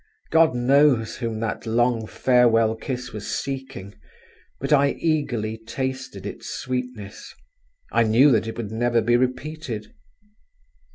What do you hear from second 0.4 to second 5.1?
knows whom that long farewell kiss was seeking, but I